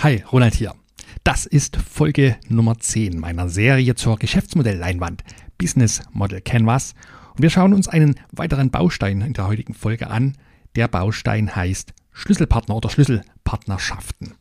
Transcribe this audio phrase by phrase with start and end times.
[0.00, 0.74] Hi, Ronald hier.
[1.24, 5.24] Das ist Folge Nummer 10 meiner Serie zur Geschäftsmodellleinwand
[5.56, 6.92] Business Model Canvas.
[7.34, 10.36] Und wir schauen uns einen weiteren Baustein in der heutigen Folge an.
[10.76, 14.34] Der Baustein heißt Schlüsselpartner oder Schlüsselpartnerschaften.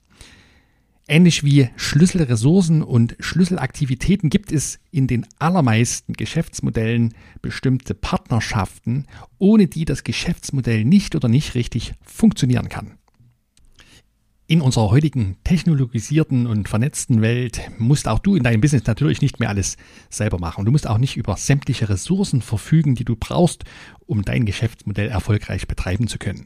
[1.08, 9.06] Ähnlich wie Schlüsselressourcen und Schlüsselaktivitäten gibt es in den allermeisten Geschäftsmodellen bestimmte Partnerschaften,
[9.38, 12.98] ohne die das Geschäftsmodell nicht oder nicht richtig funktionieren kann.
[14.48, 19.40] In unserer heutigen technologisierten und vernetzten Welt musst auch du in deinem Business natürlich nicht
[19.40, 19.76] mehr alles
[20.12, 20.66] selber machen.
[20.66, 23.64] Du musst auch nicht über sämtliche Ressourcen verfügen, die du brauchst,
[24.06, 26.46] um dein Geschäftsmodell erfolgreich betreiben zu können.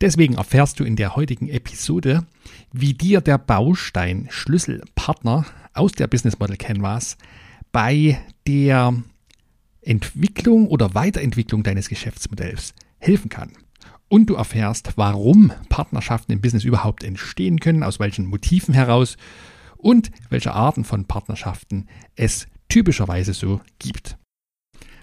[0.00, 2.26] Deswegen erfährst du in der heutigen Episode,
[2.72, 7.16] wie dir der Baustein Schlüsselpartner aus der Business Model Canvas
[7.70, 9.00] bei der
[9.80, 13.52] Entwicklung oder Weiterentwicklung deines Geschäftsmodells helfen kann.
[14.12, 19.16] Und du erfährst, warum Partnerschaften im Business überhaupt entstehen können, aus welchen Motiven heraus
[19.78, 24.18] und welche Arten von Partnerschaften es typischerweise so gibt.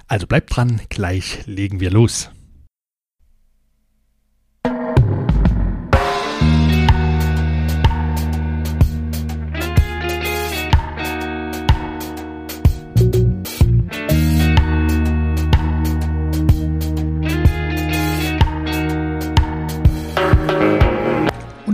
[0.05, 2.29] Also bleib dran, gleich legen wir los.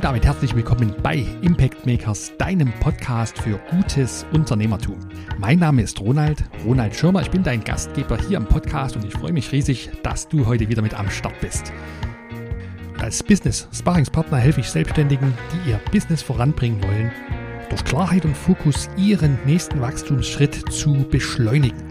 [0.06, 5.00] Damit herzlich willkommen bei Impact Makers, deinem Podcast für gutes Unternehmertum.
[5.40, 7.24] Mein Name ist Ronald, Ronald Schirmer.
[7.24, 10.70] Ich bin dein Gastgeber hier im Podcast und ich freue mich riesig, dass du heute
[10.70, 11.74] wieder mit am Start bist.
[13.00, 17.12] Als Business Sparringspartner helfe ich Selbstständigen, die ihr Business voranbringen wollen,
[17.72, 21.82] durch Klarheit und Fokus ihren nächsten Wachstumsschritt zu beschleunigen.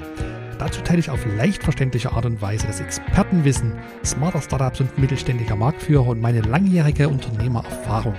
[0.64, 5.56] Dazu teile ich auf leicht verständliche Art und Weise das Expertenwissen smarter Startups und mittelständiger
[5.56, 8.14] Marktführer und meine langjährige Unternehmererfahrung.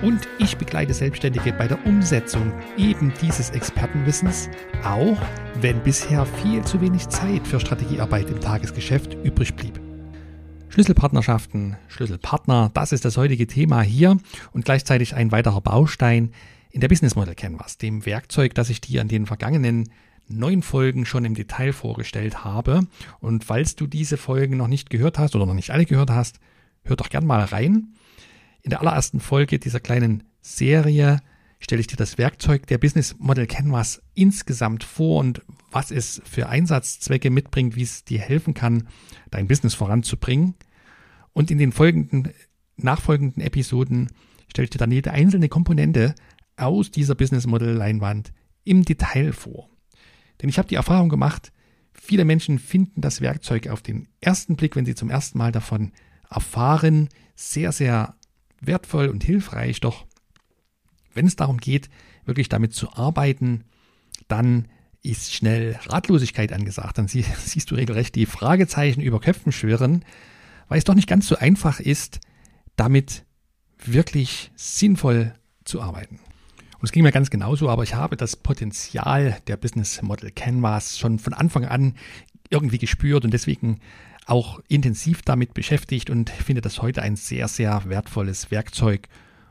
[0.00, 4.48] Und ich begleite Selbstständige bei der Umsetzung eben dieses Expertenwissens,
[4.84, 5.18] auch
[5.60, 9.80] wenn bisher viel zu wenig Zeit für Strategiearbeit im Tagesgeschäft übrig blieb.
[10.68, 14.16] Schlüsselpartnerschaften, Schlüsselpartner, das ist das heutige Thema hier
[14.52, 16.30] und gleichzeitig ein weiterer Baustein
[16.70, 19.88] in der Business Model Canvas, dem Werkzeug, das ich dir an den vergangenen
[20.28, 22.86] neun Folgen schon im Detail vorgestellt habe.
[23.20, 26.40] Und falls du diese Folgen noch nicht gehört hast oder noch nicht alle gehört hast,
[26.82, 27.94] hör doch gern mal rein.
[28.62, 31.20] In der allerersten Folge dieser kleinen Serie
[31.60, 36.48] stelle ich dir das Werkzeug der Business Model Canvas insgesamt vor und was es für
[36.48, 38.88] Einsatzzwecke mitbringt, wie es dir helfen kann,
[39.30, 40.54] dein Business voranzubringen.
[41.32, 42.32] Und in den folgenden,
[42.76, 44.10] nachfolgenden Episoden
[44.48, 46.14] stelle ich dir dann jede einzelne Komponente
[46.56, 48.32] aus dieser Business Model Leinwand
[48.64, 49.73] im Detail vor.
[50.40, 51.52] Denn ich habe die Erfahrung gemacht,
[51.92, 55.92] viele Menschen finden das Werkzeug auf den ersten Blick, wenn sie zum ersten Mal davon
[56.30, 58.14] erfahren, sehr, sehr
[58.60, 59.80] wertvoll und hilfreich.
[59.80, 60.06] Doch
[61.14, 61.88] wenn es darum geht,
[62.24, 63.64] wirklich damit zu arbeiten,
[64.28, 64.68] dann
[65.02, 66.98] ist schnell Ratlosigkeit angesagt.
[66.98, 70.04] Dann sie, siehst du regelrecht die Fragezeichen über Köpfen schwirren,
[70.68, 72.20] weil es doch nicht ganz so einfach ist,
[72.76, 73.24] damit
[73.84, 75.34] wirklich sinnvoll
[75.64, 76.18] zu arbeiten.
[76.84, 80.98] Und es ging mir ganz genauso, aber ich habe das Potenzial der Business Model Canvas
[80.98, 81.94] schon von Anfang an
[82.50, 83.80] irgendwie gespürt und deswegen
[84.26, 89.08] auch intensiv damit beschäftigt und finde das heute ein sehr, sehr wertvolles Werkzeug,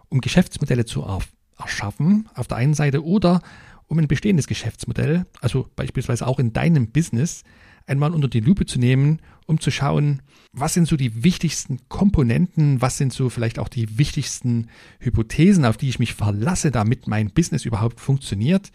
[0.09, 1.03] um Geschäftsmodelle zu
[1.57, 3.41] erschaffen, auf der einen Seite, oder
[3.87, 7.43] um ein bestehendes Geschäftsmodell, also beispielsweise auch in deinem Business,
[7.85, 10.21] einmal unter die Lupe zu nehmen, um zu schauen,
[10.51, 14.67] was sind so die wichtigsten Komponenten, was sind so vielleicht auch die wichtigsten
[14.99, 18.71] Hypothesen, auf die ich mich verlasse, damit mein Business überhaupt funktioniert.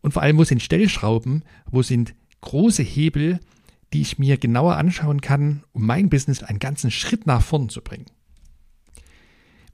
[0.00, 3.40] Und vor allem, wo sind Stellschrauben, wo sind große Hebel,
[3.92, 7.82] die ich mir genauer anschauen kann, um mein Business einen ganzen Schritt nach vorn zu
[7.82, 8.06] bringen.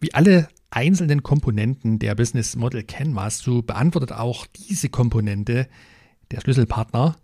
[0.01, 5.69] Wie alle einzelnen Komponenten der Business Model Canvas, so beantwortet auch diese Komponente
[6.31, 7.17] der Schlüsselpartner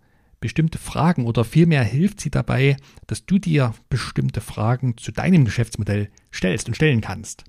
[0.43, 2.75] bestimmte Fragen oder vielmehr hilft sie dabei,
[3.07, 7.45] dass du dir bestimmte Fragen zu deinem Geschäftsmodell stellst und stellen kannst.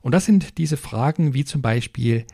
[0.00, 2.24] Und das sind diese Fragen wie zum Beispiel,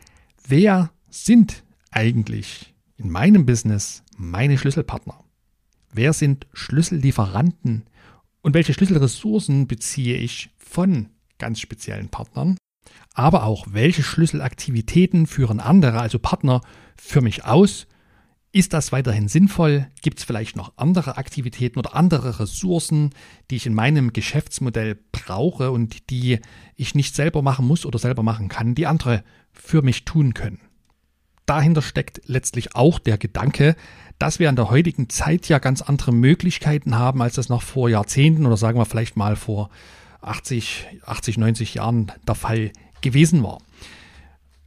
[0.47, 5.25] wer sind eigentlich in meinem Business meine Schlüsselpartner?
[5.91, 7.83] Wer sind Schlüssellieferanten
[8.41, 12.55] und welche Schlüsselressourcen beziehe ich von ganz speziellen Partnern?
[13.13, 16.61] Aber auch, welche Schlüsselaktivitäten führen andere, also Partner,
[16.95, 17.87] für mich aus
[18.53, 19.87] ist das weiterhin sinnvoll?
[20.01, 23.11] Gibt es vielleicht noch andere Aktivitäten oder andere Ressourcen,
[23.49, 26.39] die ich in meinem Geschäftsmodell brauche und die
[26.75, 30.59] ich nicht selber machen muss oder selber machen kann, die andere für mich tun können?
[31.45, 33.75] Dahinter steckt letztlich auch der Gedanke,
[34.19, 37.89] dass wir in der heutigen Zeit ja ganz andere Möglichkeiten haben, als das noch vor
[37.89, 39.69] Jahrzehnten oder sagen wir vielleicht mal vor
[40.21, 42.71] 80, 80, 90 Jahren der Fall
[43.01, 43.59] gewesen war.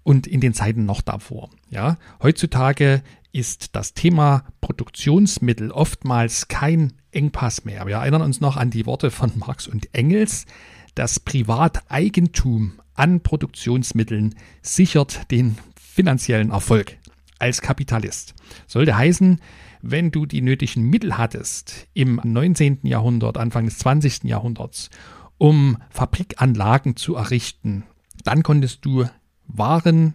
[0.03, 1.49] und in den Zeiten noch davor.
[1.71, 3.03] Ja, heutzutage
[3.35, 7.85] ist das Thema Produktionsmittel oftmals kein Engpass mehr.
[7.87, 10.47] Wir erinnern uns noch an die Worte von Marx und Engels.
[10.95, 16.97] Das Privateigentum an Produktionsmitteln sichert den finanziellen Erfolg
[17.41, 18.35] als Kapitalist.
[18.69, 19.41] Sollte heißen,
[19.83, 22.81] wenn du die nötigen Mittel hattest im 19.
[22.85, 24.25] Jahrhundert, Anfang des 20.
[24.25, 24.91] Jahrhunderts,
[25.39, 27.83] um Fabrikanlagen zu errichten,
[28.23, 29.07] dann konntest du
[29.49, 30.15] Waren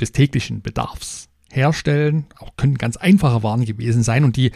[0.00, 2.26] des täglichen Bedarfs herstellen.
[2.38, 4.52] Auch können ganz einfache Waren gewesen sein und die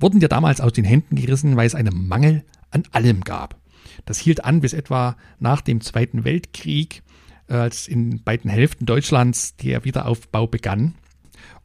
[0.00, 3.56] wurden dir damals aus den Händen gerissen, weil es einen Mangel an allem gab.
[4.04, 7.02] Das hielt an bis etwa nach dem Zweiten Weltkrieg,
[7.48, 10.94] als in beiden Hälften Deutschlands der Wiederaufbau begann.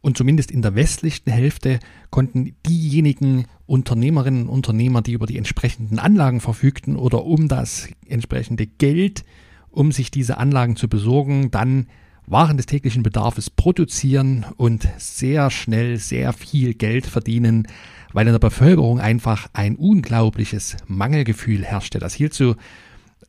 [0.01, 1.79] Und zumindest in der westlichen Hälfte
[2.09, 8.65] konnten diejenigen Unternehmerinnen und Unternehmer, die über die entsprechenden Anlagen verfügten oder um das entsprechende
[8.65, 9.25] Geld,
[9.69, 11.87] um sich diese Anlagen zu besorgen, dann
[12.29, 17.67] waren des täglichen Bedarfs produzieren und sehr schnell sehr viel Geld verdienen,
[18.13, 21.99] weil in der Bevölkerung einfach ein unglaubliches Mangelgefühl herrschte.
[21.99, 22.55] Das hielt so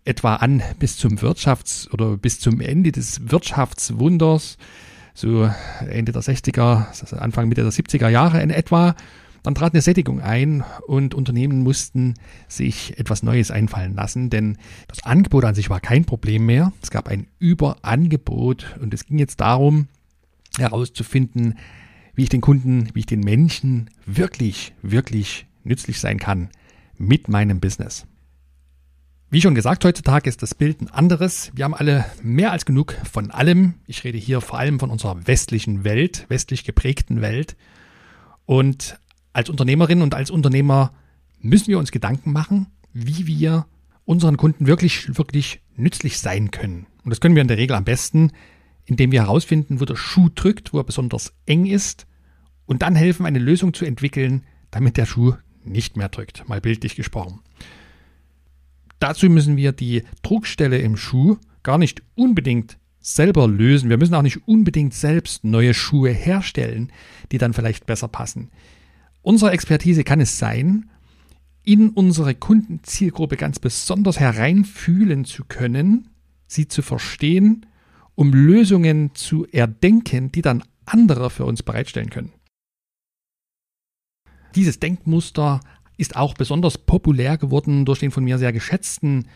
[0.04, 4.58] etwa an bis zum Wirtschafts- oder bis zum Ende des Wirtschaftswunders,
[5.14, 5.50] so
[5.88, 8.94] Ende der 60er, Anfang Mitte der 70er Jahre in etwa.
[9.42, 12.14] Dann trat eine Sättigung ein und Unternehmen mussten
[12.48, 14.58] sich etwas Neues einfallen lassen, denn
[14.88, 16.72] das Angebot an sich war kein Problem mehr.
[16.82, 19.88] Es gab ein Überangebot und es ging jetzt darum,
[20.58, 21.58] herauszufinden,
[22.14, 26.50] wie ich den Kunden, wie ich den Menschen wirklich, wirklich nützlich sein kann
[26.98, 28.06] mit meinem Business.
[29.32, 31.52] Wie schon gesagt, heutzutage ist das Bild ein anderes.
[31.54, 33.74] Wir haben alle mehr als genug von allem.
[33.86, 37.56] Ich rede hier vor allem von unserer westlichen Welt, westlich geprägten Welt.
[38.44, 38.98] Und
[39.32, 40.92] als Unternehmerin und als Unternehmer
[41.40, 43.66] müssen wir uns Gedanken machen, wie wir
[44.04, 46.86] unseren Kunden wirklich, wirklich nützlich sein können.
[47.04, 48.32] Und das können wir in der Regel am besten,
[48.84, 52.06] indem wir herausfinden, wo der Schuh drückt, wo er besonders eng ist
[52.66, 55.34] und dann helfen, eine Lösung zu entwickeln, damit der Schuh
[55.64, 57.40] nicht mehr drückt, mal bildlich gesprochen.
[58.98, 63.88] Dazu müssen wir die Druckstelle im Schuh gar nicht unbedingt selber lösen.
[63.88, 66.92] Wir müssen auch nicht unbedingt selbst neue Schuhe herstellen,
[67.32, 68.50] die dann vielleicht besser passen.
[69.22, 70.90] Unsere Expertise kann es sein,
[71.62, 76.08] in unsere Kundenzielgruppe ganz besonders hereinfühlen zu können,
[76.46, 77.66] sie zu verstehen,
[78.14, 82.32] um Lösungen zu erdenken, die dann andere für uns bereitstellen können.
[84.54, 85.60] Dieses Denkmuster
[85.96, 89.28] ist auch besonders populär geworden durch den von mir sehr geschätzten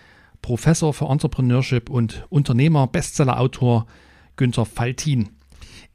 [0.43, 3.87] Professor für Entrepreneurship und Unternehmer, Bestsellerautor
[4.37, 5.31] Günther Faltin.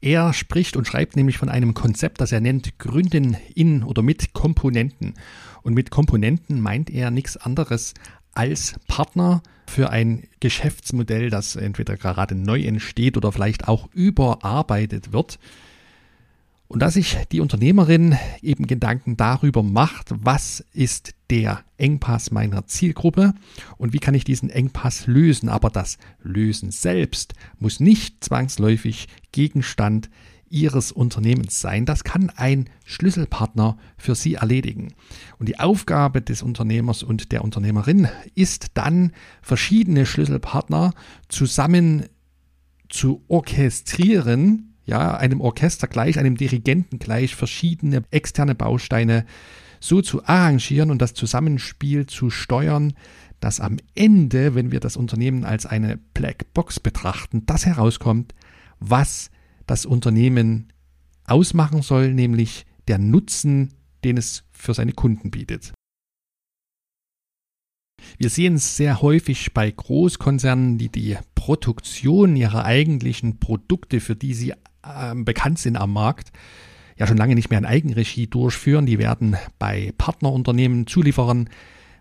[0.02, 4.32] Er spricht und schreibt nämlich von einem Konzept, das er nennt Gründen in oder mit
[4.32, 5.14] Komponenten.
[5.62, 7.92] Und mit Komponenten meint er nichts anderes
[8.32, 15.38] als Partner für ein Geschäftsmodell, das entweder gerade neu entsteht oder vielleicht auch überarbeitet wird.
[16.70, 23.34] Und dass sich die Unternehmerin eben Gedanken darüber macht, was ist der Engpass meiner Zielgruppe
[23.76, 25.48] und wie kann ich diesen Engpass lösen.
[25.48, 30.10] Aber das Lösen selbst muss nicht zwangsläufig Gegenstand
[30.48, 31.86] Ihres Unternehmens sein.
[31.86, 34.94] Das kann ein Schlüsselpartner für Sie erledigen.
[35.40, 38.06] Und die Aufgabe des Unternehmers und der Unternehmerin
[38.36, 39.10] ist dann,
[39.42, 40.94] verschiedene Schlüsselpartner
[41.28, 42.04] zusammen
[42.88, 49.24] zu orchestrieren, ja, einem Orchester gleich, einem Dirigenten gleich verschiedene externe Bausteine
[49.78, 52.92] so zu arrangieren und das Zusammenspiel zu steuern,
[53.38, 58.34] dass am Ende, wenn wir das Unternehmen als eine Black Box betrachten, das herauskommt,
[58.80, 59.30] was
[59.66, 60.72] das Unternehmen
[61.24, 65.72] ausmachen soll, nämlich der Nutzen, den es für seine Kunden bietet.
[68.18, 74.34] Wir sehen es sehr häufig bei Großkonzernen, die die Produktion ihrer eigentlichen Produkte, für die
[74.34, 76.32] sie äh, bekannt sind am Markt,
[76.96, 78.86] ja schon lange nicht mehr in Eigenregie durchführen.
[78.86, 81.48] Die werden bei Partnerunternehmen, Zulieferern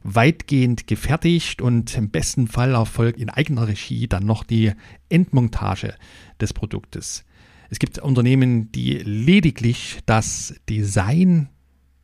[0.03, 4.71] weitgehend gefertigt und im besten Fall erfolgt in eigener Regie dann noch die
[5.09, 5.93] Endmontage
[6.39, 7.25] des Produktes.
[7.69, 11.49] Es gibt Unternehmen, die lediglich das Design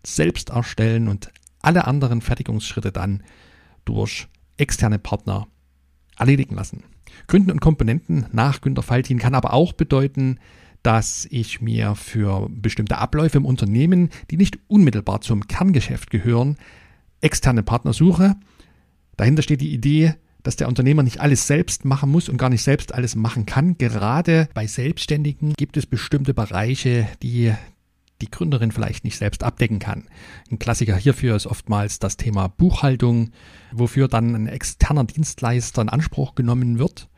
[0.05, 3.23] selbst erstellen und alle anderen Fertigungsschritte dann
[3.85, 4.27] durch
[4.57, 5.47] externe Partner
[6.17, 6.83] erledigen lassen.
[7.27, 10.39] Gründen und Komponenten nach Günter Faltin kann aber auch bedeuten,
[10.85, 16.57] dass ich mir für bestimmte Abläufe im Unternehmen, die nicht unmittelbar zum Kerngeschäft gehören,
[17.21, 18.35] externe Partner suche.
[19.17, 20.13] Dahinter steht die Idee,
[20.43, 23.79] dass der Unternehmer nicht alles selbst machen muss und gar nicht selbst alles machen kann.
[23.79, 27.51] Gerade bei Selbstständigen gibt es bestimmte Bereiche, die
[28.21, 30.07] die Gründerin vielleicht nicht selbst abdecken kann.
[30.51, 33.31] Ein Klassiker hierfür ist oftmals das Thema Buchhaltung,
[33.71, 37.09] wofür dann ein externer Dienstleister in Anspruch genommen wird.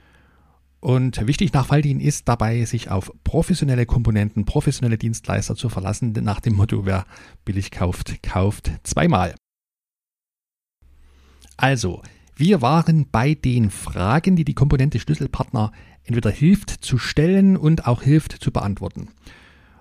[0.79, 6.39] Und wichtig nach Faldin ist dabei, sich auf professionelle Komponenten, professionelle Dienstleister zu verlassen, nach
[6.39, 7.05] dem Motto, wer
[7.45, 9.33] billig kauft, kauft zweimal.
[11.57, 12.03] Also,
[12.35, 15.71] wir waren bei den Fragen, die die Komponente Schlüsselpartner
[16.03, 19.09] entweder hilft zu stellen und auch hilft zu beantworten.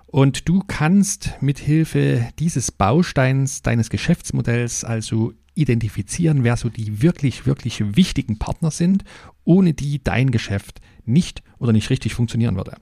[0.07, 7.45] Und du kannst mit Hilfe dieses Bausteins deines Geschäftsmodells also identifizieren, wer so die wirklich,
[7.45, 9.03] wirklich wichtigen Partner sind,
[9.43, 12.77] ohne die dein Geschäft nicht oder nicht richtig funktionieren würde.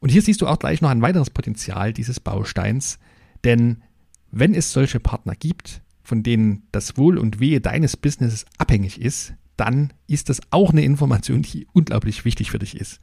[0.00, 2.98] Und hier siehst du auch gleich noch ein weiteres Potenzial dieses Bausteins,
[3.44, 3.82] denn
[4.30, 9.34] wenn es solche Partner gibt, von denen das Wohl und Wehe deines Businesses abhängig ist,
[9.56, 13.00] dann ist das auch eine Information, die unglaublich wichtig für dich ist.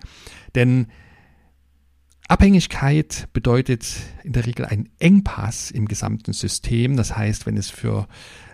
[0.56, 0.88] Denn
[2.27, 3.88] Abhängigkeit bedeutet
[4.24, 6.98] in der Regel einen Engpass im gesamten System.
[6.98, 8.08] Das heißt, wenn es für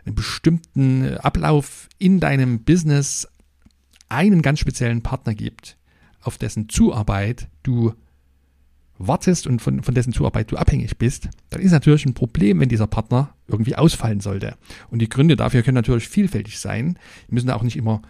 [0.05, 3.27] einen bestimmten Ablauf in deinem Business
[4.13, 5.77] einen ganz speziellen Partner gibt,
[6.21, 7.93] auf dessen Zuarbeit du
[8.97, 12.69] wartest und von, von dessen Zuarbeit du abhängig bist, dann ist natürlich ein Problem, wenn
[12.69, 14.55] dieser Partner irgendwie ausfallen sollte.
[14.89, 18.01] Und die Gründe dafür können natürlich vielfältig sein, die müssen auch nicht immer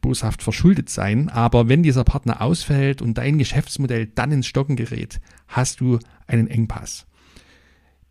[0.00, 5.20] boshaft verschuldet sein, aber wenn dieser Partner ausfällt und dein Geschäftsmodell dann ins Stocken gerät,
[5.46, 7.06] hast du einen Engpass.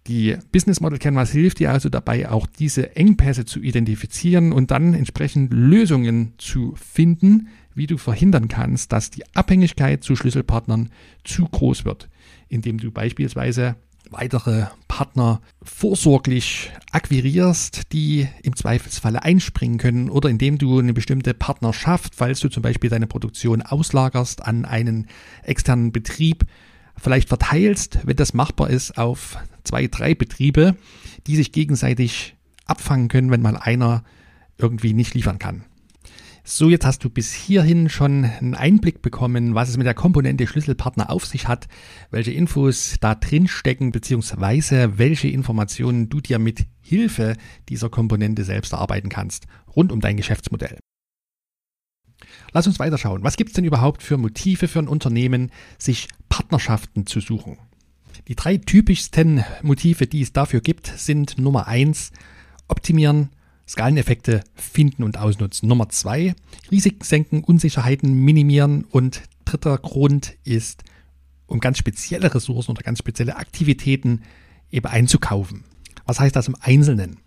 [0.07, 4.93] Die Business Model Canvas hilft dir also dabei, auch diese Engpässe zu identifizieren und dann
[4.93, 10.89] entsprechend Lösungen zu finden, wie du verhindern kannst, dass die Abhängigkeit zu Schlüsselpartnern
[11.23, 12.09] zu groß wird,
[12.49, 13.75] indem du beispielsweise
[14.09, 22.15] weitere Partner vorsorglich akquirierst, die im Zweifelsfalle einspringen können oder indem du eine bestimmte Partnerschaft,
[22.15, 25.07] falls du zum Beispiel deine Produktion auslagerst an einen
[25.43, 26.45] externen Betrieb,
[26.97, 30.75] vielleicht verteilst, wenn das machbar ist, auf zwei, drei Betriebe,
[31.27, 34.03] die sich gegenseitig abfangen können, wenn mal einer
[34.57, 35.63] irgendwie nicht liefern kann.
[36.43, 40.47] So, jetzt hast du bis hierhin schon einen Einblick bekommen, was es mit der Komponente
[40.47, 41.67] Schlüsselpartner auf sich hat,
[42.09, 47.35] welche Infos da drin stecken, beziehungsweise welche Informationen du dir mit Hilfe
[47.69, 49.45] dieser Komponente selbst erarbeiten kannst,
[49.75, 50.79] rund um dein Geschäftsmodell.
[52.53, 53.23] Lass uns weiterschauen.
[53.23, 57.57] Was gibt es denn überhaupt für Motive für ein Unternehmen, sich Partnerschaften zu suchen?
[58.27, 62.11] Die drei typischsten Motive, die es dafür gibt, sind Nummer eins
[62.67, 63.29] optimieren,
[63.67, 65.67] Skaleneffekte finden und ausnutzen.
[65.67, 66.35] Nummer zwei,
[66.69, 68.83] Risiken senken, Unsicherheiten minimieren.
[68.83, 70.83] Und dritter Grund ist,
[71.47, 74.21] um ganz spezielle Ressourcen oder ganz spezielle Aktivitäten
[74.71, 75.63] eben einzukaufen.
[76.05, 77.17] Was heißt das im Einzelnen?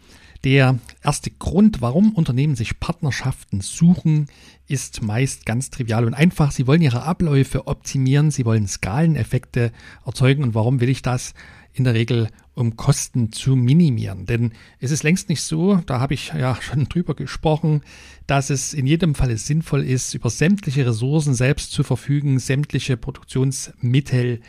[0.45, 4.27] Der erste Grund, warum Unternehmen sich Partnerschaften suchen,
[4.69, 6.53] ist meist ganz trivial und einfach.
[6.53, 9.73] Sie wollen ihre Abläufe optimieren, sie wollen Skaleneffekte
[10.05, 10.43] erzeugen.
[10.43, 11.33] Und warum will ich das?
[11.73, 14.27] In der Regel, um Kosten zu minimieren.
[14.27, 17.81] Denn es ist längst nicht so, da habe ich ja schon drüber gesprochen,
[18.27, 24.41] dass es in jedem Falle sinnvoll ist, über sämtliche Ressourcen selbst zu verfügen, sämtliche Produktionsmittel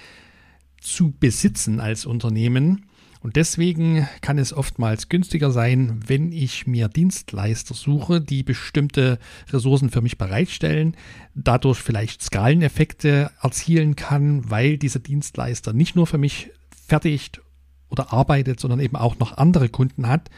[0.81, 2.85] zu besitzen als Unternehmen.
[3.25, 9.17] Und deswegen kann es oftmals günstiger sein, wenn ich mir Dienstleister suche, die bestimmte
[9.49, 10.95] Ressourcen für mich bereitstellen,
[11.33, 17.41] dadurch vielleicht Skaleneffekte erzielen kann, weil dieser Dienstleister nicht nur für mich fertigt
[17.89, 20.29] oder arbeitet, sondern eben auch noch andere Kunden hat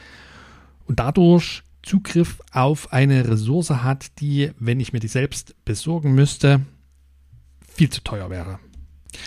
[0.86, 6.62] und dadurch Zugriff auf eine Ressource hat, die, wenn ich mir die selbst besorgen müsste,
[7.68, 8.60] viel zu teuer wäre.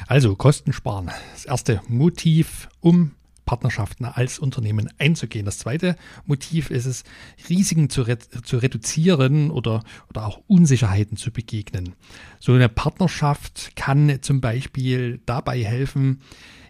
[0.07, 1.11] Also Kosten sparen.
[1.35, 3.13] Das erste Motiv, um
[3.51, 5.45] Partnerschaften als Unternehmen einzugehen.
[5.45, 7.03] Das zweite Motiv ist es,
[7.49, 11.97] Risiken zu, re zu reduzieren oder, oder auch Unsicherheiten zu begegnen.
[12.39, 16.21] So eine Partnerschaft kann zum Beispiel dabei helfen,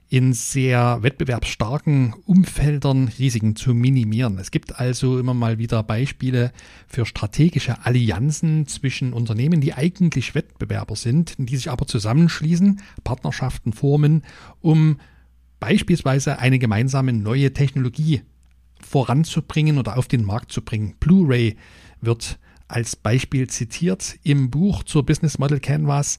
[0.08, 4.38] in sehr wettbewerbsstarken Umfeldern Risiken zu minimieren.
[4.38, 6.50] Es gibt also immer mal wieder Beispiele
[6.88, 14.22] für strategische Allianzen zwischen Unternehmen, die eigentlich Wettbewerber sind, die sich aber zusammenschließen, Partnerschaften formen,
[14.62, 14.96] um
[15.60, 18.22] beispielsweise eine gemeinsame neue Technologie
[18.80, 20.96] voranzubringen oder auf den Markt zu bringen.
[20.98, 21.56] Blu-ray
[22.00, 26.16] wird als Beispiel zitiert im Buch zur Business Model Canvas.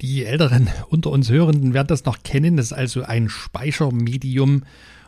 [0.00, 2.56] Die Älteren unter uns Hörenden werden das noch kennen.
[2.56, 4.64] Das ist also ein Speichermedium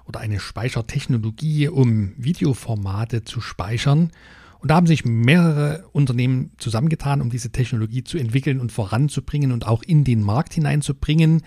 [0.06, 4.10] oder eine Speichertechnologie, um Videoformate zu speichern.
[4.58, 9.66] Und da haben sich mehrere Unternehmen zusammengetan, um diese Technologie zu entwickeln und voranzubringen und
[9.66, 11.42] auch in den Markt hineinzubringen,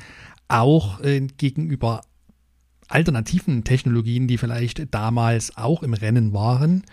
[0.48, 2.02] auch äh, gegenüber
[2.94, 6.84] alternativen Technologien, die vielleicht damals auch im Rennen waren.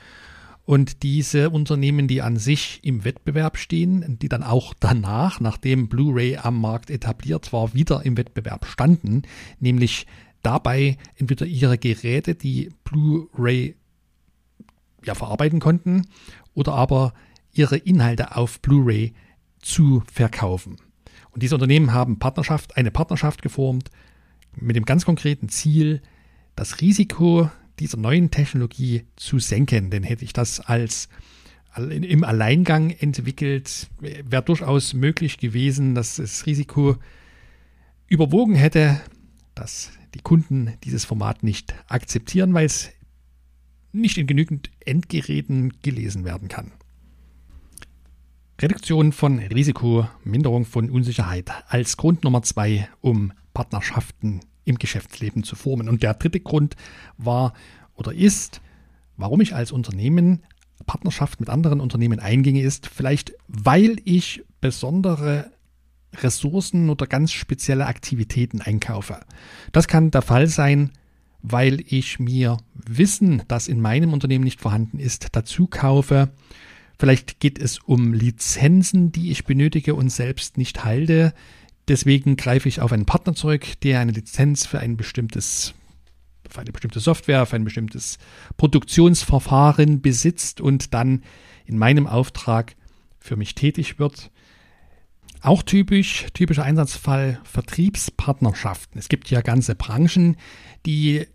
[0.65, 6.37] Und diese Unternehmen, die an sich im Wettbewerb stehen, die dann auch danach, nachdem Blu-ray
[6.37, 9.23] am Markt etabliert war, wieder im Wettbewerb standen,
[9.59, 10.07] nämlich
[10.43, 13.75] dabei entweder ihre Geräte, die Blu-ray
[15.05, 16.07] ja, verarbeiten konnten,
[16.55, 17.15] oder aber
[17.53, 19.13] ihre Inhalte auf Blu-ray
[19.61, 20.77] zu verkaufen.
[21.33, 23.91] Und diese Unternehmen haben Partnerschaft, eine Partnerschaft geformt
[24.57, 26.03] mit dem ganz konkreten Ziel,
[26.57, 29.91] das Risiko dieser neuen Technologie zu senken.
[29.91, 31.09] Denn hätte ich das als
[31.77, 36.97] im Alleingang entwickelt, wäre durchaus möglich gewesen, dass das Risiko
[38.09, 39.01] überwogen hätte,
[39.55, 42.91] dass die Kunden dieses Format nicht akzeptieren, weil es
[43.93, 46.73] nicht in genügend Endgeräten gelesen werden kann.
[48.63, 55.57] Reduktion von Risiko, Minderung von Unsicherheit als Grund Nummer zwei, um Partnerschaften im Geschäftsleben zu
[55.57, 55.89] formen.
[55.89, 56.77] Und der dritte Grund
[57.17, 57.55] war
[57.95, 58.61] oder ist,
[59.17, 60.43] warum ich als Unternehmen
[60.85, 65.51] Partnerschaft mit anderen Unternehmen einginge, ist vielleicht, weil ich besondere
[66.17, 69.21] Ressourcen oder ganz spezielle Aktivitäten einkaufe.
[69.73, 70.91] Das kann der Fall sein,
[71.41, 76.31] weil ich mir Wissen, das in meinem Unternehmen nicht vorhanden ist, dazu kaufe.
[77.01, 81.33] Vielleicht geht es um Lizenzen, die ich benötige und selbst nicht halte.
[81.89, 85.73] Deswegen greife ich auf einen Partner zurück, der eine Lizenz für ein bestimmtes
[86.47, 88.19] für eine bestimmte Software, für ein bestimmtes
[88.59, 91.23] Produktionsverfahren besitzt und dann
[91.65, 92.77] in meinem Auftrag
[93.19, 94.31] für mich tätig wird.
[95.41, 98.99] Auch typisch, typischer Einsatzfall Vertriebspartnerschaften.
[98.99, 100.37] Es gibt ja ganze Branchen,
[100.85, 101.27] die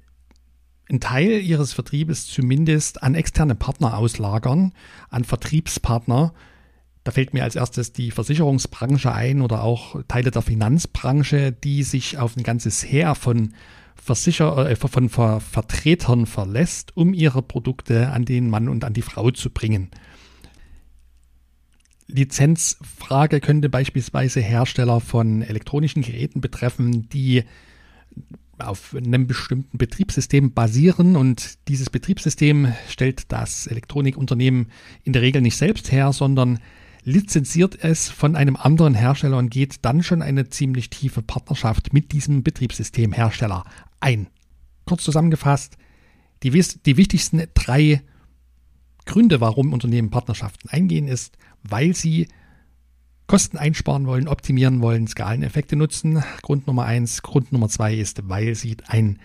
[0.89, 4.73] einen Teil ihres Vertriebes zumindest an externe Partner auslagern,
[5.09, 6.33] an Vertriebspartner.
[7.03, 12.17] Da fällt mir als erstes die Versicherungsbranche ein oder auch Teile der Finanzbranche, die sich
[12.17, 13.53] auf ein ganzes Heer von
[13.95, 19.01] Versicher äh, von Ver Vertretern verlässt, um ihre Produkte an den Mann und an die
[19.01, 19.89] Frau zu bringen.
[22.07, 27.43] Lizenzfrage könnte beispielsweise Hersteller von elektronischen Geräten betreffen, die
[28.57, 34.67] auf einem bestimmten Betriebssystem basieren und dieses Betriebssystem stellt das Elektronikunternehmen
[35.03, 36.59] in der Regel nicht selbst her, sondern
[37.03, 42.12] lizenziert es von einem anderen Hersteller und geht dann schon eine ziemlich tiefe Partnerschaft mit
[42.12, 43.63] diesem Betriebssystemhersteller
[44.00, 44.27] ein.
[44.85, 45.77] Kurz zusammengefasst,
[46.44, 48.01] die, die wichtigsten drei
[49.05, 52.27] Gründe, warum Unternehmen Partnerschaften eingehen, ist, weil sie
[53.27, 56.24] Kosten einsparen wollen, optimieren wollen, Skaleneffekte nutzen.
[56.44, 57.24] Grund Nummer eins.
[57.24, 59.20] Grund Nummer zwei ist, weil sie ein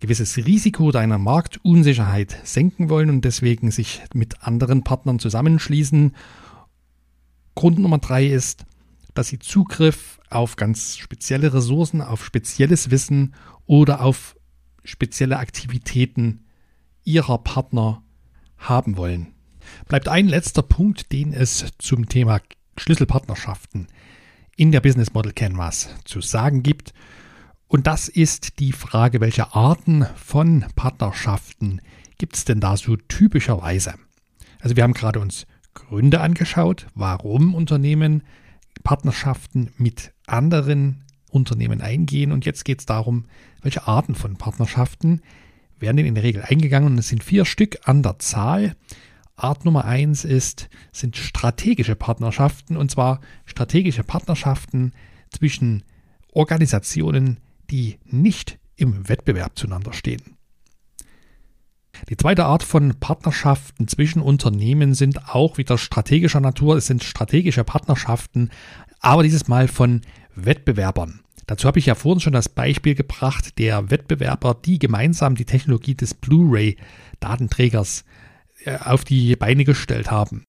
[0.00, 6.14] gewisses Risiko oder eine Marktunsicherheit senken wollen und deswegen sich mit anderen Partnern zusammenschließen.
[7.54, 8.64] Grund Nummer drei ist,
[9.12, 13.34] dass sie Zugriff auf ganz spezielle Ressourcen, auf spezielles Wissen
[13.66, 14.36] oder auf
[14.84, 16.44] spezielle Aktivitäten
[17.04, 18.02] ihrer Partner
[18.56, 19.34] haben wollen.
[19.86, 22.40] Bleibt ein letzter Punkt, den es zum Thema
[22.76, 23.88] Schlüsselpartnerschaften
[24.56, 26.92] in der Business Model Canvas zu sagen gibt.
[27.66, 31.80] Und das ist die Frage, welche Arten von Partnerschaften
[32.18, 33.94] gibt es denn da so typischerweise?
[34.60, 38.22] Also wir haben gerade uns Gründe angeschaut, warum Unternehmen
[38.82, 42.32] Partnerschaften mit anderen Unternehmen eingehen.
[42.32, 43.24] Und jetzt geht es darum,
[43.62, 45.20] welche Arten von Partnerschaften
[45.80, 46.92] werden denn in der Regel eingegangen.
[46.92, 48.76] Und es sind vier Stück an der Zahl.
[49.36, 52.76] Art Nummer eins ist, sind strategische Partnerschaften.
[52.76, 54.92] Und zwar strategische Partnerschaften
[55.30, 55.82] zwischen
[56.32, 60.36] Organisationen, die nicht im Wettbewerb zueinander stehen.
[62.08, 66.76] Die zweite Art von Partnerschaften zwischen Unternehmen sind auch wieder strategischer Natur.
[66.76, 68.50] Es sind strategische Partnerschaften,
[69.00, 70.02] aber dieses Mal von
[70.34, 71.20] Wettbewerbern.
[71.46, 75.94] Dazu habe ich ja vorhin schon das Beispiel gebracht der Wettbewerber, die gemeinsam die Technologie
[75.94, 78.04] des Blu-ray-Datenträgers
[78.84, 80.44] auf die Beine gestellt haben.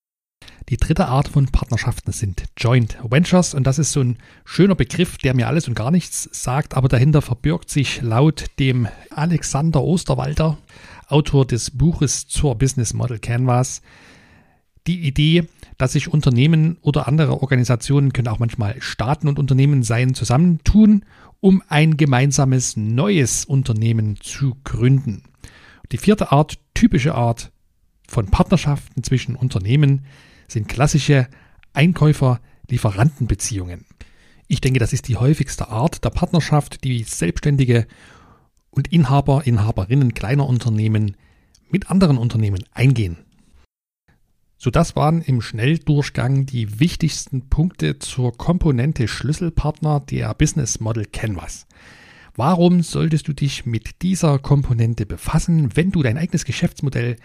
[0.69, 5.17] Die dritte Art von Partnerschaften sind Joint Ventures und das ist so ein schöner Begriff,
[5.17, 10.58] der mir alles und gar nichts sagt, aber dahinter verbirgt sich laut dem Alexander Osterwalder,
[11.08, 13.84] Autor des Buches zur Business Model Canvas,
[14.88, 15.47] die Idee,
[15.78, 21.06] dass sich Unternehmen oder andere Organisationen, können auch manchmal Staaten und Unternehmen sein, zusammentun,
[21.41, 25.23] um ein gemeinsames neues Unternehmen zu gründen.
[25.91, 27.51] Die vierte Art, typische Art
[28.07, 30.05] von Partnerschaften zwischen Unternehmen
[30.47, 31.27] sind klassische
[31.73, 33.85] Einkäufer-Lieferantenbeziehungen.
[34.47, 37.87] Ich denke, das ist die häufigste Art der Partnerschaft, die Selbstständige
[38.69, 41.17] und Inhaber, Inhaberinnen kleiner Unternehmen
[41.69, 43.17] mit anderen Unternehmen eingehen.
[44.57, 51.67] So, das waren im Schnelldurchgang die wichtigsten Punkte zur Komponente Schlüsselpartner der Business Model Canvas.
[52.35, 57.17] Warum solltest du dich mit dieser Komponente befassen, wenn du dein eigenes Geschäftsmodell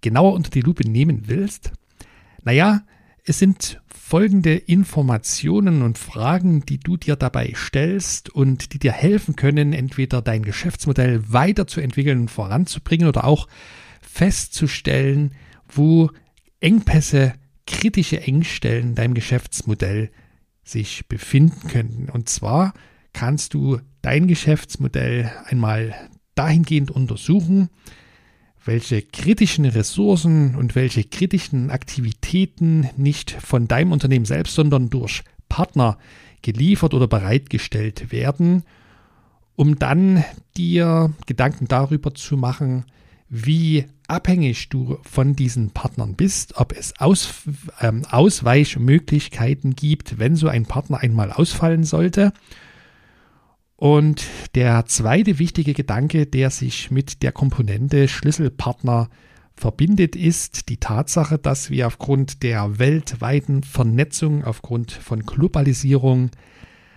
[0.00, 1.72] genauer unter die Lupe nehmen willst?
[2.42, 2.82] Naja,
[3.24, 9.36] es sind folgende Informationen und Fragen, die du dir dabei stellst und die dir helfen
[9.36, 13.48] können, entweder dein Geschäftsmodell weiterzuentwickeln und voranzubringen oder auch
[14.00, 15.32] festzustellen,
[15.68, 16.10] wo
[16.60, 17.34] Engpässe
[17.66, 20.10] kritische Engstellen in deinem Geschäftsmodell
[20.64, 22.08] sich befinden könnten.
[22.08, 22.72] Und zwar
[23.12, 25.94] kannst du dein Geschäftsmodell einmal
[26.34, 27.68] dahingehend untersuchen,
[28.68, 35.96] welche kritischen Ressourcen und welche kritischen Aktivitäten nicht von deinem Unternehmen selbst, sondern durch Partner
[36.42, 38.64] geliefert oder bereitgestellt werden,
[39.56, 40.22] um dann
[40.58, 42.84] dir Gedanken darüber zu machen,
[43.30, 47.44] wie abhängig du von diesen Partnern bist, ob es Aus,
[47.80, 52.34] ähm, Ausweichmöglichkeiten gibt, wenn so ein Partner einmal ausfallen sollte.
[53.80, 59.08] Und der zweite wichtige Gedanke, der sich mit der Komponente Schlüsselpartner
[59.54, 66.30] verbindet, ist die Tatsache, dass wir aufgrund der weltweiten Vernetzung, aufgrund von Globalisierung,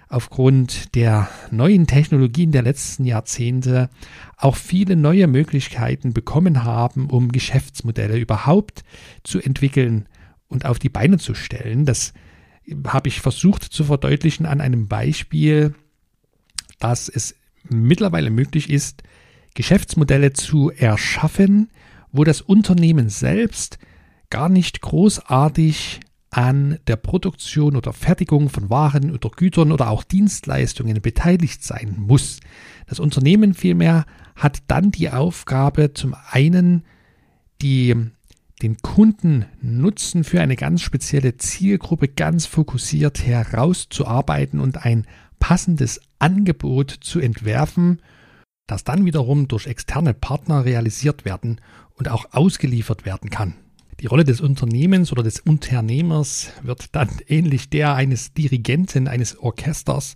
[0.09, 3.91] aufgrund der neuen Technologien der letzten Jahrzehnte
[4.35, 8.83] auch viele neue Möglichkeiten bekommen haben, um Geschäftsmodelle überhaupt
[9.23, 10.09] zu entwickeln
[10.47, 11.85] und auf die Beine zu stellen.
[11.85, 12.13] Das
[12.87, 15.75] habe ich versucht zu verdeutlichen an einem Beispiel,
[16.81, 17.35] dass es
[17.69, 19.03] mittlerweile möglich ist,
[19.53, 21.69] Geschäftsmodelle zu erschaffen,
[22.11, 23.79] wo das Unternehmen selbst
[24.29, 31.01] gar nicht großartig an der Produktion oder Fertigung von Waren oder Gütern oder auch Dienstleistungen
[31.01, 32.39] beteiligt sein muss.
[32.87, 36.85] Das Unternehmen vielmehr hat dann die Aufgabe, zum einen
[37.61, 37.95] die,
[38.61, 45.05] den Kundennutzen für eine ganz spezielle Zielgruppe ganz fokussiert herauszuarbeiten und ein
[45.41, 48.01] passendes Angebot zu entwerfen,
[48.67, 51.59] das dann wiederum durch externe Partner realisiert werden
[51.95, 53.55] und auch ausgeliefert werden kann.
[53.99, 60.15] Die Rolle des Unternehmens oder des Unternehmers wird dann ähnlich der eines Dirigenten, eines Orchesters,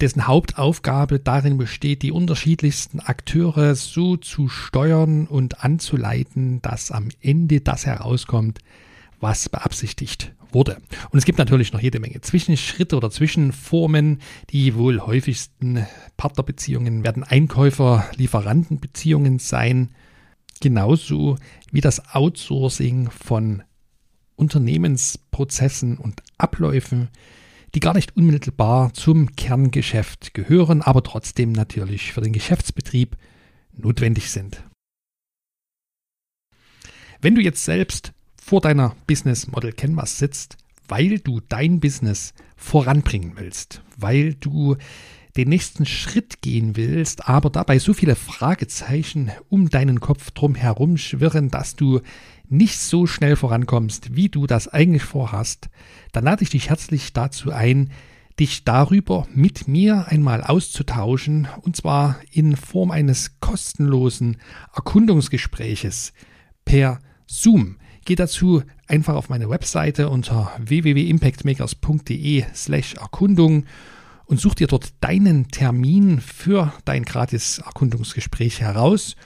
[0.00, 7.60] dessen Hauptaufgabe darin besteht, die unterschiedlichsten Akteure so zu steuern und anzuleiten, dass am Ende
[7.60, 8.58] das herauskommt,
[9.20, 10.76] was beabsichtigt wurde.
[11.10, 14.20] Und es gibt natürlich noch jede Menge Zwischenschritte oder Zwischenformen.
[14.50, 19.90] Die wohl häufigsten Partnerbeziehungen werden Einkäufer-Lieferantenbeziehungen sein
[20.60, 21.38] genauso
[21.70, 23.62] wie das Outsourcing von
[24.36, 27.08] Unternehmensprozessen und Abläufen,
[27.74, 33.16] die gar nicht unmittelbar zum Kerngeschäft gehören, aber trotzdem natürlich für den Geschäftsbetrieb
[33.72, 34.62] notwendig sind.
[37.20, 38.12] Wenn du jetzt selbst
[38.46, 40.56] vor deiner Business Model Canvas sitzt,
[40.86, 44.76] weil du dein Business voranbringen willst, weil du
[45.36, 50.96] den nächsten Schritt gehen willst, aber dabei so viele Fragezeichen um deinen Kopf drum herum
[50.96, 52.02] schwirren, dass du
[52.48, 55.68] nicht so schnell vorankommst, wie du das eigentlich vorhast,
[56.12, 57.90] dann lade ich dich herzlich dazu ein,
[58.38, 64.36] dich darüber mit mir einmal auszutauschen, und zwar in Form eines kostenlosen
[64.72, 66.12] Erkundungsgespräches
[66.64, 67.78] per Zoom.
[68.06, 73.66] Geh dazu einfach auf meine Webseite unter www.impactmakers.de slash Erkundung
[74.26, 79.16] und such dir dort deinen Termin für dein gratis Erkundungsgespräch heraus.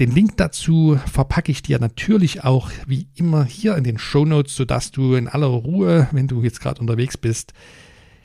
[0.00, 4.56] Den Link dazu verpacke ich dir natürlich auch wie immer hier in den Show Notes,
[4.56, 7.52] sodass du in aller Ruhe, wenn du jetzt gerade unterwegs bist,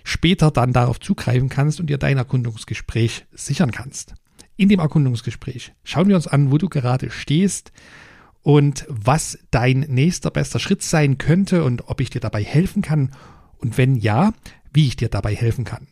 [0.03, 4.15] später dann darauf zugreifen kannst und dir dein Erkundungsgespräch sichern kannst.
[4.55, 7.71] In dem Erkundungsgespräch schauen wir uns an, wo du gerade stehst
[8.41, 13.11] und was dein nächster bester Schritt sein könnte und ob ich dir dabei helfen kann.
[13.57, 14.33] Und wenn ja,
[14.71, 15.87] wie ich dir dabei helfen kann.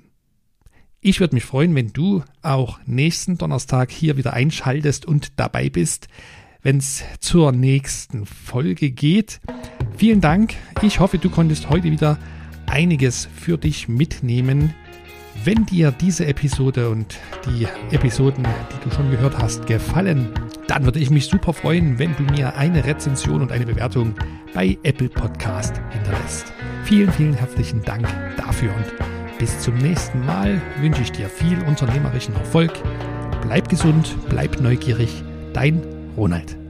[0.99, 6.07] Ich würde mich freuen, wenn du auch nächsten Donnerstag hier wieder einschaltest und dabei bist,
[6.63, 9.39] wenn es zur nächsten Folge geht.
[9.95, 10.55] Vielen Dank.
[10.81, 12.17] Ich hoffe, du konntest heute wieder
[12.65, 14.73] einiges für dich mitnehmen.
[15.43, 20.29] Wenn dir diese Episode und die Episoden, die du schon gehört hast, gefallen,
[20.67, 24.13] dann würde ich mich super freuen, wenn du mir eine Rezension und eine Bewertung
[24.53, 26.53] bei Apple Podcast hinterlässt.
[26.83, 32.35] Vielen, vielen herzlichen Dank dafür und bis zum nächsten Mal wünsche ich dir viel unternehmerischen
[32.35, 32.71] Erfolg.
[33.41, 35.23] Bleib gesund, bleib neugierig.
[35.53, 35.81] Dein
[36.17, 36.66] Ronald.